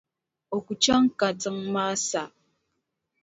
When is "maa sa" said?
1.73-2.23